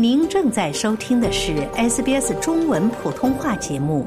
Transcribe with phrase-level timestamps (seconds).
[0.00, 4.06] 您正在收听的是 SBS 中文普通话节目。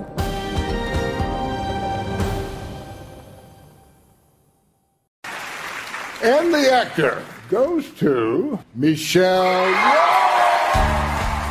[6.24, 7.16] And the actor
[7.52, 9.68] goes to Michelle.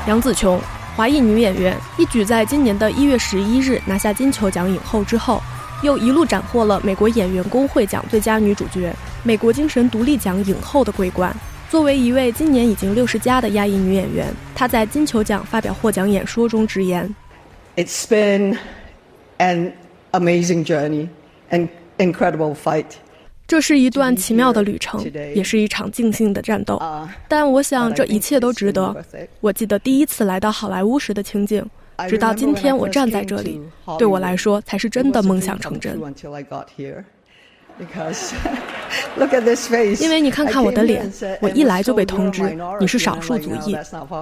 [0.08, 0.58] 杨紫琼，
[0.96, 5.42] 华裔女演员，一举在今年的一月十一日拿下金球奖影后之后，
[5.82, 8.90] 又一路斩获了美国演员工会奖最佳女主角、
[9.22, 11.30] 美国精神独立奖影后的桂冠。
[11.70, 17.14] 作为一位今年已经六十加的亚裔女演员，她在金球奖发表获奖演说中直言
[17.76, 18.58] ：“It's been
[19.38, 19.70] an
[20.10, 21.06] amazing journey,
[21.50, 22.86] an incredible fight.”
[23.46, 25.00] 这是一段奇妙的旅程，
[25.32, 26.82] 也是一场尽兴的战斗。
[27.28, 29.04] 但我想这一切都值得。
[29.40, 31.64] 我记得第一次来到好莱坞时的情景，
[32.08, 33.60] 直到今天我站在这里，
[33.96, 35.96] 对我来说才是真的梦想成真。
[40.00, 42.42] 因为你看看我的脸，我一来就被通知
[42.80, 43.76] 你是少数族裔。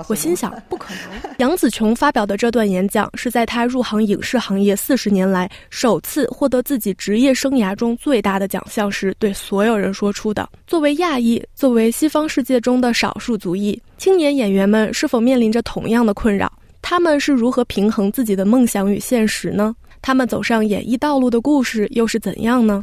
[0.08, 1.33] 我心想，不可能。
[1.38, 10.48] 杨紫琼发表的这段演讲是在她入行影视行业四十年来首次获得自己职业生涯中最大的奖项时，对所有人说出的。
[10.66, 16.52] 作为亚裔，作为西方世界中的少数族裔，青年演员们是否面临着同样的困扰？
[16.83, 19.74] 他们是如何平衡自己的梦想与现实呢？
[20.00, 22.83] 他们走上演艺道路的故事又是怎样呢？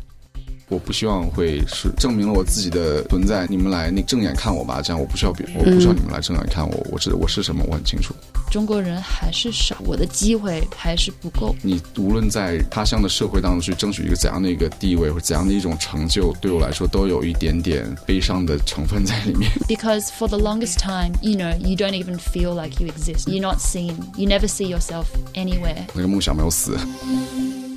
[0.68, 8.16] 我不希望会是证明了我自己的存在，你们来那正眼看我吧，这样我不需要别，我不需要你们来正眼看我，我知道我是什么，我很清楚。
[8.50, 11.56] 中国人还是少，我的机会还是不够。
[11.62, 19.52] 你无论在他乡的社会当中去争取一个怎样的一个地位或怎样的一种成就，对我来说都有一点点悲伤的成分在里面。
[19.68, 23.28] Because for the longest time, you know, you don't even feel like you exist.
[23.28, 23.96] You're not seen.
[24.16, 25.86] You never see yourself anywhere.
[25.94, 26.78] 那个梦想没有死。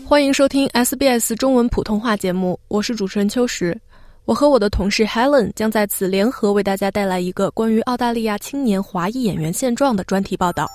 [0.09, 3.79] 欢迎收听 SBS 中文普通话节目，我是主持人秋实。
[4.25, 10.67] 我和我的同事 Helen 将在此联合为大家带来一个关于澳大利亚青年华裔演员现状的专题报道。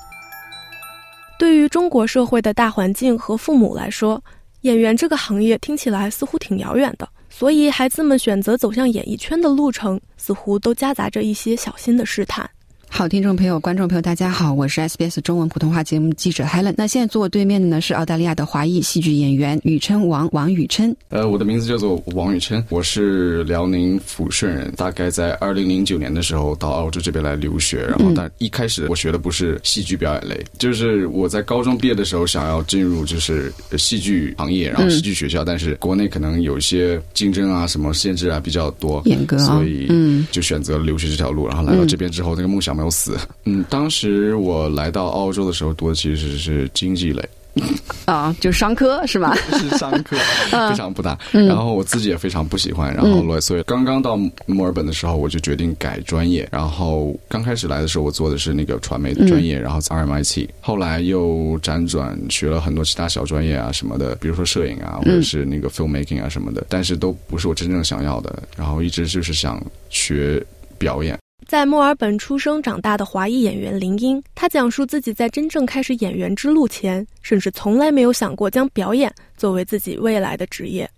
[1.39, 4.23] 对于中国社会的大环境和父母来说，
[4.61, 12.47] 演员这个行业听起来似乎挺遥远的，所以孩子们选择走向演艺圈的路程，似乎都夹杂着一些小心的试探。
[12.95, 16.75] 好，听众朋友、观众朋友，大家好，我是 SBS 中文普通话节目记者 Helen。
[16.77, 20.95] 那现在坐我对面的呢是澳大利亚的华裔戏剧演员宇琛王王宇琛。
[21.09, 24.71] 呃，我的名字叫做王宇琛，我是辽宁抚顺人。
[24.77, 41.47] 大概在二零零九年的时候到澳洲这边来留学，然后但一开始我学的不是戏剧表演类，就是我在高中毕业的时候想要进入就是戏剧行业，然后戏剧学校，但是国内可能有一些竞争啊、什么限制啊比较多，严格，所以嗯就选择了留学这条路。
[41.47, 43.17] 然后来到这边之后，那个梦想没有死。
[43.45, 47.27] 嗯，当时我来到澳洲的时候读的其实是经济类，
[48.05, 49.35] 啊，就商科是吧？
[49.59, 50.17] 是商科，
[50.69, 51.17] 非常不大。
[51.31, 52.93] 然后我自己也非常不喜欢。
[52.93, 56.47] 然后所以刚刚到墨尔本的时候，我就决定改专业。
[56.51, 60.49] 然后刚开始来的时候，我做的是那个传媒的专业，然后 RMIT。
[60.61, 68.41] 后来又辗转学了很多其他小专业啊什么的，比如说摄影啊，或者是那个 filmmaking 啊什么的，但是都不是我真正想要的。
[68.57, 70.43] 然后一直就是想学
[70.77, 71.17] 表演。
[71.47, 80.89] 在墨尔本出生长大的华裔演员林英，她讲述自己在真正开始演员之路前，甚至从来没有想过将表演作为自己未来的职业。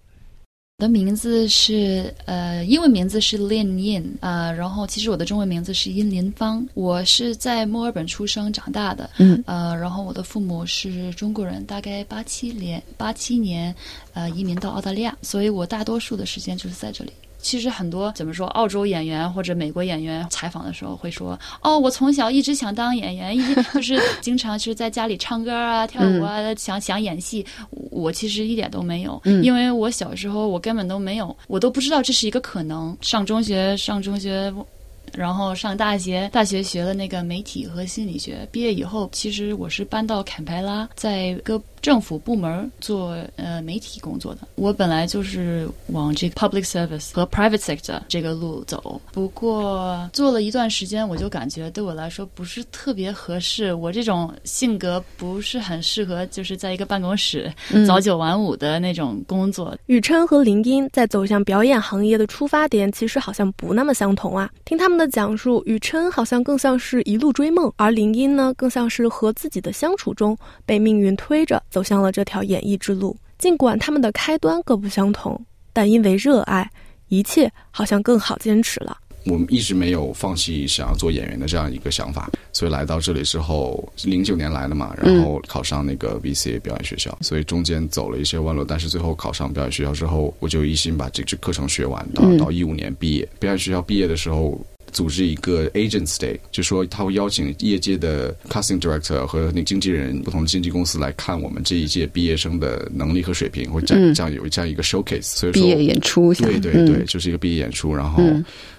[0.78, 6.67] 我的名字是呃，英文名字是 Lin Yin 啊，然后其实我的中文名字是殷林芳。
[6.73, 13.73] 我是在墨尔本出生长大的，嗯，呃，然后我的父母是中国人，大概八七年八七年
[14.13, 17.13] 呃移民到澳大利亚，所以我大多数的时间就是在这里。
[17.45, 27.45] 其实很多怎么说，澳洲演员或者美国演员采访的时候会说：“哦，我从小一直想当演员，一直 就是经常是在家里唱歌啊、跳舞啊，想想演戏。”
[27.91, 32.97] 我其实一点都没有，因为我小时候我根本都没有，我都不知道这是一个可能。
[33.01, 34.51] 上中学，上中学。
[35.13, 38.45] 然后上大学，大学学了那个媒体和心理学。
[38.51, 44.41] 毕业以后，其实我是搬到坎培拉，在个政府部门做呃媒体工作的。
[44.56, 53.73] 我本来就是往这个 public service 和 private sector 这个路走，不过做了一段时间，我就感觉对我来说不是特别合适。
[53.73, 57.53] 我这种性格不是很适合，就是在一个办公室
[57.87, 59.78] 早九晚五的那种工作。
[59.85, 64.49] 宇琛和林英在走向表演行业的出发点，其实好像不那么相同啊。
[64.66, 65.05] 听他们的。
[65.16, 70.35] 讲述宇琛好像更像是一路追梦，而林音呢，更像是和自己的相处中
[70.66, 73.13] 被命运推着走向了这条演艺之路。
[73.37, 75.37] 尽管他们的开端各不相同，
[75.73, 76.72] 但因为热爱，
[77.09, 78.97] 一切好像更好坚持了。
[79.25, 93.27] 我们一直没有放弃想要做演员的这样一个想法，所以来到这里之后，零九年来的嘛，然后考上那个 VCA 表演学校，所以中间走了一些弯路，但是最后考上表演学校之后，我就一心把这这课程学完，到到一五年毕业。
[93.37, 94.57] 表演学校毕业的时候。
[94.96, 105.22] 组织一个 Agents Day，就说他会邀请业界的 Casting Director 和那经纪人、不同的经纪公司来看我们这一届毕业生的能力和水平，会这样这样有这样一个 showcase。
[105.24, 107.94] 所以说毕业演出，对对对，就是一个毕业演出。
[107.94, 108.24] 然后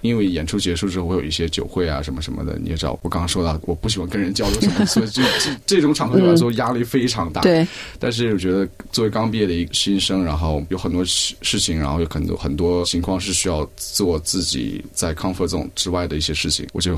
[0.01, 7.43] 因为演出结束之后会有一些酒会啊什么什么的，你也知道，我刚刚说到我不喜欢跟人交流什么， 所以这这这种场合对我来说压力非常大。
[7.43, 7.69] 对，
[7.99, 16.97] 但是我觉得作为刚毕业的一个新生，然后有很多事事情，然后有很多很多情况是需要做自己在 comfort zone 之外的一些事情，我就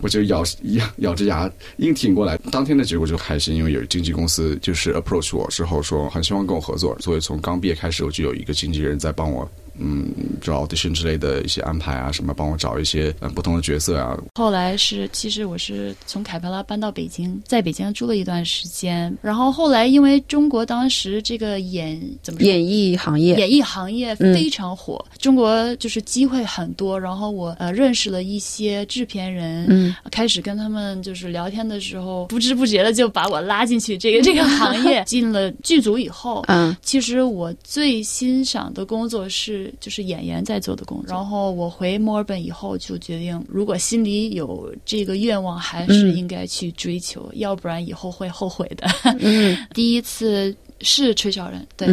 [0.00, 2.36] 我就咬咬咬着牙硬挺过来。
[2.50, 9.48] 当天的结果就开心，因为有经纪公司就是 approach 我之后说很希望跟我合作，所以从刚毕业开始我就有一个经纪人在帮我。
[9.82, 10.12] 嗯，
[10.42, 14.14] 找 audition 之类的一些安排啊，什么帮我找一些嗯不同的角色啊。
[14.34, 19.16] 后来是，其实我是从凯培拉搬到北京，在北京住了一段时间。
[19.22, 27.00] 然后后来因为中国当时这个演怎么演艺行业，演艺行业非常火，中国就是机会很多。
[27.00, 35.02] 然后我呃认识了一些制片人，嗯，开始跟他们就是聊天的时候，不知不觉的就把我拉进去这个 这个行业。
[35.04, 39.72] 进了剧组以后，嗯，其实我最欣赏的工作是。
[39.80, 48.86] 就是演员在做的工作，然后我回墨尔本以后就决定，如果心里有这个愿望，还是应该去追求，要不然以后会后悔的。
[49.20, 50.54] 嗯 第一次。
[50.82, 51.88] 是吹哨人，对，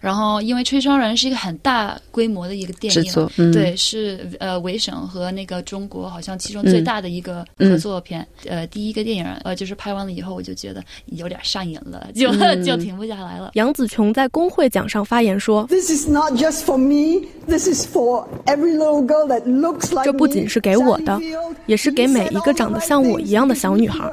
[0.00, 12.30] 然后因为吹哨人是一个很大规模的一个电影，对，是呃，维省和那个中国好像其中最大的一个合作片，呃，第一个电影，呃，就是拍完了以后，我就觉得有点上瘾了，就
[12.62, 13.50] 就停不下来了。
[13.54, 21.18] 杨紫琼在工会奖上发言说：“This is not just for me, this is for every little girl that looks like 这不仅是给我的，
[21.66, 24.10] 也是给每一个长得像我一样的小女孩。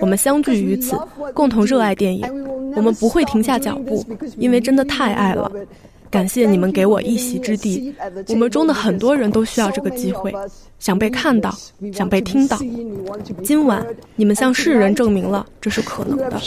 [0.00, 0.96] 我们相聚于此，
[1.34, 2.22] 共同热爱电影，
[2.80, 4.02] 我们不会停下。”脚步，
[4.38, 5.50] 因为真的太爱了。
[6.10, 7.94] 感谢你们给我一席之地。
[8.28, 10.34] 我们中的很多人都需要这个机会，
[10.78, 11.54] 想被看到，
[11.92, 12.58] 想被听到。
[13.44, 13.86] 今晚，
[14.16, 16.40] 你们向世人证明了这是可能的。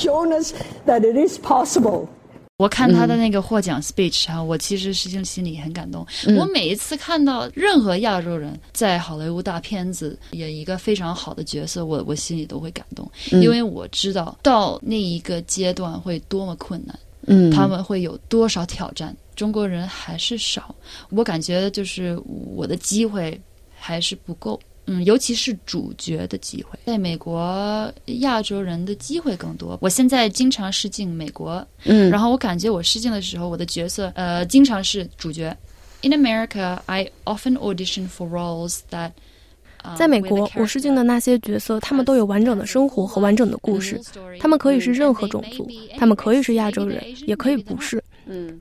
[2.58, 6.06] 我看他的那个获奖 speech 哈，我其实实际上心里很感动。
[6.38, 16.98] 我每一次看到任何亚洲人在好莱坞大片子演一个非常好的角色，我我心里都会感动，因为我知道到那一个阶段会多么困难。
[17.26, 19.16] 嗯，他们会有多少挑战？
[19.36, 20.76] 中国人还是少，
[21.10, 22.22] 我感觉就是
[22.56, 23.40] 我的机会
[23.76, 24.60] 还是不够。
[24.86, 29.78] 嗯，尤其是主角的机会，在美国亚洲人的机会更多。
[29.82, 35.56] 我现在经常试镜美国，嗯，然后我感觉我试镜的时候，我的角色呃经常是主角。
[36.02, 39.12] In America, I often audition for roles that
[39.98, 44.02] 在美国，我试镜的那些角色，他们都有完整的生活和完整的故事。
[44.38, 45.66] 他们可以是任何种族，
[45.98, 48.03] 他们可以是亚洲人，也可以不是。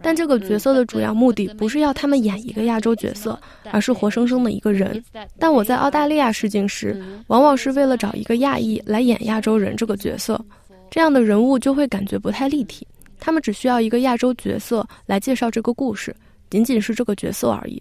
[0.02, 3.38] 但这个角色的主要目的不是要他们演一个亚洲角色，
[3.70, 5.02] 而是活生生的一个人。
[5.38, 10.42] 但我在澳大利亚试镜时，往往是为了找一个亚裔来演亚洲人这个角色，
[10.90, 12.86] 这样的人物就会感觉不太立体。
[13.18, 16.14] 他们只需要一个亚洲角色来介绍这个故事，
[16.50, 17.80] 仅仅是这个角色而已。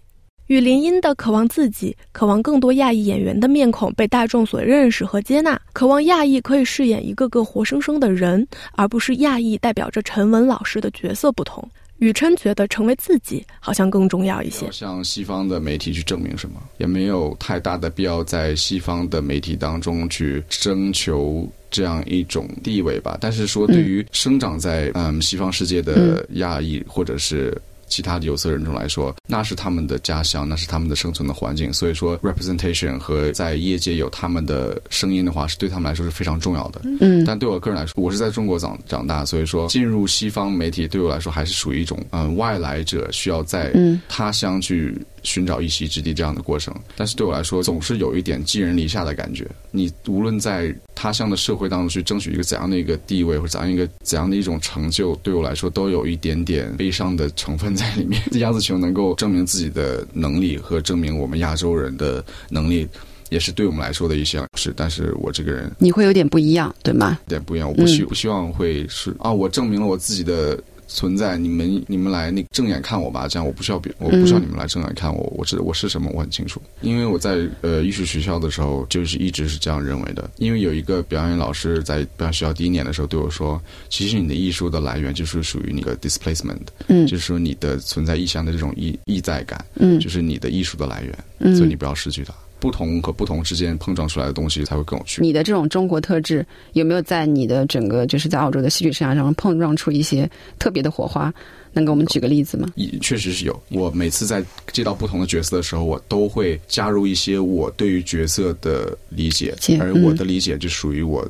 [0.52, 11.66] 与林音的渴望自己，渴望更多亚裔演员的面孔被大众所认识和接纳，渴望亚裔可以饰演一个个活生生的人，而不是亚裔代表着沉稳老实的角色不同。
[12.00, 14.70] 宇琛觉得成为自己好像更重要一些。
[14.70, 23.16] 向西方的媒体去证明什么，也没有太大的必要在西方的媒体当中去征求这样一种地位吧。
[23.22, 27.56] 但是说，对于生长在嗯西方世界的亚裔或者是。
[27.92, 31.70] 其他的有色人种来说，那是他们的家乡，那是他们的生存的环境。
[31.70, 36.80] 所以说，representation 和在业界有他们的声音的话，是对他们来说是非常重要的。
[37.00, 43.70] 嗯，但对我个人来说，我是在中国长长大，所以说进入西方媒体对我来说还是属于一种嗯外来者需要在
[44.08, 44.96] 他乡去。
[45.24, 49.46] 寻找一席之地这样的过程，但是对我来说总是有一点寄人篱下的感觉。
[49.70, 58.22] 你无论在他乡的社会当中去争取一个怎样的一个地位，或者怎样一个怎样的一种成就，对我来说都有一点点悲伤的成分在里面。
[58.34, 62.86] 鸭子球能够证明自己的能力和证明我们亚洲人的能力，
[63.30, 64.72] 也是对我们来说的一项事。
[64.76, 67.18] 但是我这个人你会有点不一样，对吗？
[67.26, 70.56] 有点不一样，我不希不希望会是啊，我证明了我自己的。
[70.94, 76.60] 存在，你们你们来那正眼看我吧，这样我不需要别，我不需要你们来正眼看我，我知我是什么，我很清楚。
[76.80, 80.30] 因为我在呃艺术学校的时候，就是一直是这样认为的。
[80.36, 95.20] 因为有一个表演老师在表演学校第一年的时候对我说：“其实你的艺术的来源就是属于那个 displacement，嗯，就是说你的存在意向的这种意意在感，嗯，就是你的艺术的来源，嗯所以你不要失去它。”不同和不同之间碰撞出来的东西才会更有趣。
[95.20, 101.34] 你的这种中国特质有没有在你的整个就是在澳洲的戏剧生涯上碰撞出一些特别的火花？
[101.72, 102.68] 能给我们举个例子吗？
[102.76, 103.62] 也确实是有。
[103.70, 111.26] 我每次在接到不同的角色的时候，我都会加入一些我对于角色的理解，而我的理解就属于我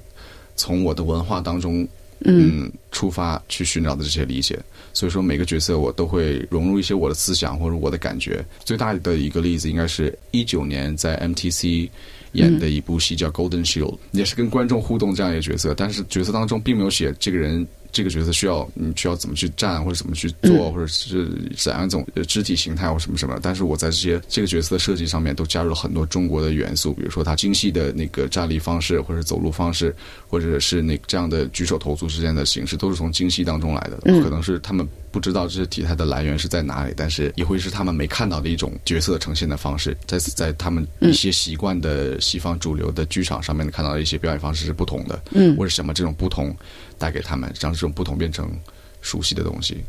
[0.55, 1.87] 从我的文化当中
[2.25, 4.59] 嗯出发去寻找的这些理解。
[4.93, 8.45] 所以说每个角色我都会融入一些我的思想或者我的感觉。
[8.65, 11.89] 最大的一个例子应该是一九年在 MTC
[12.33, 17.67] 演的一部戏叫《Golden Shield》，也是跟观众互动这样一个角色，但是角色当中并没有写这个人。
[17.93, 23.39] 这个角色需要你需要怎么去站或者怎么去做，或者是怎样一种肢体形态或什么什么。
[23.43, 29.95] 但是我在这些这个角色的设计上面都加入了很多中国的元素，比如说他精细的那个站立方式，或者走路方式，
[30.29, 33.99] 或者是那这样的举手投足之间的形式，都是从精细当中来的。
[34.23, 39.97] 可能是他们不知道这些体态的来源是在哪里，但是也会是他们没看到的一种角色呈现的方式。
[40.07, 45.23] 在在他们一些习惯的西方主流的剧场上面看到的一些表演方式是不同的。
[45.33, 46.57] 嗯，为什么这种不同？
[47.03, 48.49] 带给他们，让这种不同变成
[49.01, 49.83] 熟悉的东西。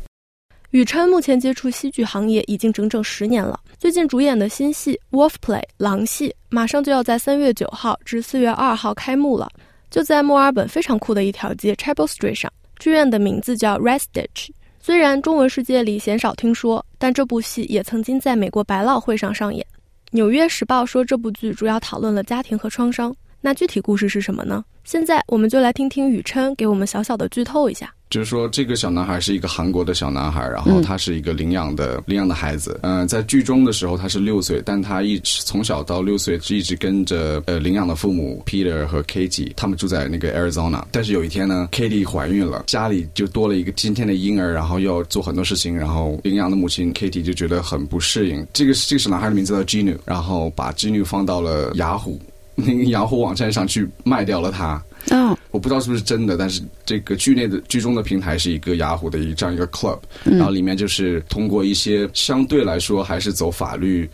[0.72, 3.60] 宇琛目前接触戏剧行业已经整整十年了。
[3.78, 9.48] 最近主演的新戏《Wolf Play》狼戏，马上就要在三月九号至四月二号开幕了，
[9.88, 12.52] 就在墨尔本非常酷的一条街 Chapel Street 上。
[12.80, 14.54] 剧院的名字叫 r e s t i t c h。
[14.80, 19.64] 虽然中文世界里鲜少听说，但这部戏也曾经在美国百老汇上上演。
[20.10, 23.14] 《纽约时报》说这部剧主要讨论了家庭和创伤。
[23.44, 24.64] 那具体故事是什么呢？
[24.84, 27.92] 现在我们就来听听宇琛给我们小小的剧透一下。
[28.08, 32.80] 就是说，这个小男孩是一个韩国的小男孩，然后他是一个领养的领养的孩子。
[32.82, 40.82] 嗯，在剧中的时候他是六岁，但他一直从小到六岁是一直跟着呃领养的父母 Peter 和 Katie，他们住在那个 Arizona。
[40.90, 48.46] 但是有一天呢，Katie 怀孕了，家里就多了一个今天的婴儿，然后要做很多事情，然后领养的母亲 Katie 就觉得很不适应。
[48.54, 52.18] 这个这个小男孩的名字叫 Gino，然后把 Gino 放到了雅虎
[52.54, 54.82] 那个雅虎网站上去卖掉了它。
[55.10, 64.08] 哦，我不知道是不是真的，但是这个剧内的剧中的平台是一个雅虎的一这样一个 club，然后里面就是通过一些相对来说还是走法律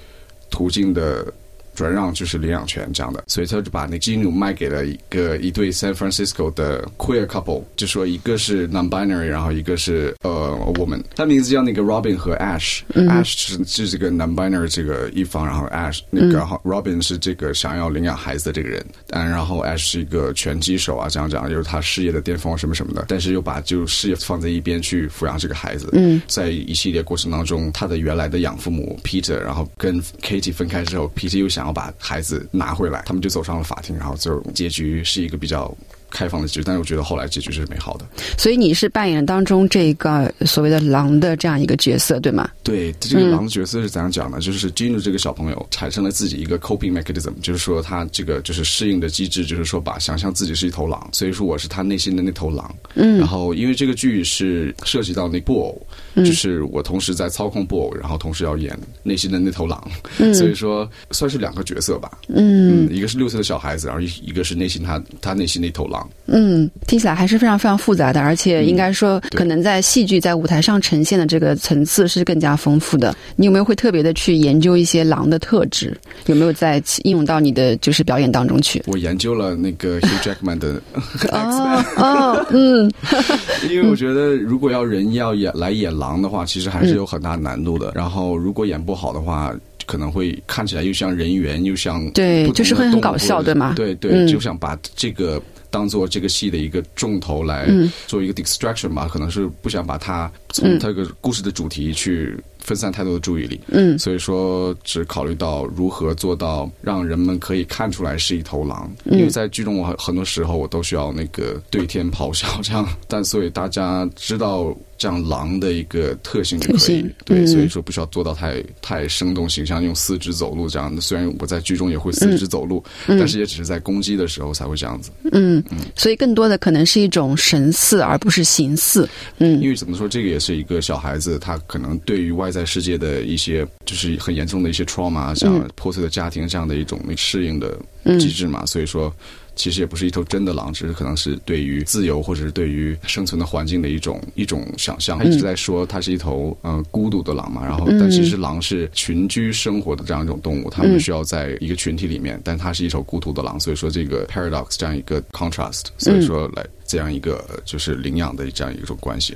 [0.51, 1.33] 途径的。
[1.75, 16.41] 转让就是领养权这样的，所以他就把那基努卖给了一个一对 San Francisco 的 queer couple，就说一个是 non-binary，然后一个是呃 woman，他名字叫那个 Robin 和 Ash，Ash 是是这个 non-binary 这个一方，然后 Ash 那个
[16.65, 35.75] Robin 是这个想要领养孩子的这个人，嗯，然后 Ash 是一个拳击手啊，这样讲就是他事业的巅峰什么什么的，但是又把就事业放在一边去抚养这个孩子，嗯，在一系列过程当中，他的原来的养父母 Peter，然后跟 Katie 分开之后，Peter 又想把孩子拿回来，他们就走上了法庭，然后就结局是一个比较。
[36.11, 38.05] 开放的结局，但是我觉得后来结局是美好的。
[38.37, 42.49] 所以你是扮演当中这个所谓的狼的这样一个角色，对吗？
[42.63, 44.41] 对，这个狼的角色是怎样讲呢？
[44.41, 52.75] 就是 Gino 这个小朋友产生了自己一个 coping mechanism，就是说他这个就是适应的机制，就是说把想象自己是一头狼，所以说我是他内心的那头狼。
[52.95, 53.19] 嗯。
[53.19, 55.87] 然后因为这个剧是涉及到那布偶，
[56.25, 59.91] 就是我同时在操控布偶，然后同时要演内心的那头狼，
[60.35, 62.19] 所以说算是两个角色吧。
[62.29, 62.89] 嗯。
[62.91, 66.00] 一个是六岁的小孩子，然后一一个是内心他他内心那头狼。
[66.27, 73.15] 嗯，听起来还是非常非常复杂的，而且应该说，可能在戏剧在舞台上呈现的这个层次是更加丰富的。
[73.35, 75.97] 你有没有会特别的去研究一些狼的特质？
[76.27, 78.81] 有没有在应用到你的就是表演当中去？
[78.87, 80.81] 我研究了那个 Hugh Jackman 的
[81.33, 82.91] 哦哦嗯，
[83.69, 87.93] 因为我觉得如果要人要演来演狼的话，其实还是有很大难度的。
[87.97, 89.53] 然后如果演不好的话，
[89.85, 93.73] 可能会看起来又像人猿，又像对，就是会很搞笑，对吗？
[93.75, 95.43] 对对，就想把这个。
[95.71, 97.69] 当做这个戏的一个重头来
[98.07, 114.77] 做一个 distraction 吧，可能是不想把它从它个故事的主题去分散太多的注意力，嗯，所以说只考虑到如何做到让人们可以看出来是一头狼，因为在剧中我很多时候我都需要那个对天咆哮这样，但所以大家知道。
[115.01, 121.01] 这样狼的一个特性就可以，对，所以说不需要做到太太生动形象，用四肢走路这样的。
[121.01, 125.11] 虽然我在剧中也会四肢走路，但是也只是在攻击的时候才会这样子。
[125.33, 129.09] 嗯嗯，所以更多的可能是一种神似，而不是形似。
[129.39, 137.77] 嗯，因为怎么说，这个也是一个小孩子，他可能对于外在世界的一些就是很严重的一些 trauma，像破碎的家庭这样的一种适应的
[138.19, 139.13] 机制嘛，所以说。
[139.57, 145.19] 其实也不是一头真的狼，只是可能是对于自由或者是对于生存的环境的一种一种想象。
[145.19, 153.61] 他一直在说它是一头嗯孤独的狼嘛，然后但其实狼是群居生活的这样一种动物，它们需要在一个群体里面，但它是一头孤独的狼。
[153.61, 159.35] 所以说这个 paradox 这样一个 contrast，所以说来这样一个就是领养的这样一种关系。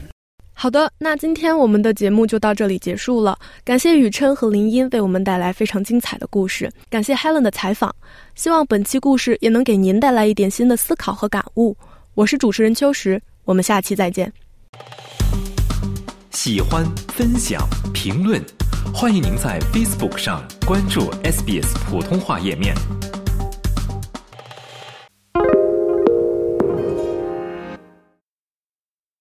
[0.57, 3.37] 好的，那今天我们的节目就到这里结束了。
[3.65, 7.95] 感谢雨琛和林音为我们带来非常精彩的故事，感谢 Helen 的采访。
[8.35, 11.77] 希望本期故事也能给您带来一点新的思考和感悟。
[12.15, 14.33] 我是主持人秋实，我们下期再见。
[16.31, 18.41] 喜欢、分享、评论，
[18.95, 22.75] 欢迎您在 Facebook 上关注 SBS 普通话页面。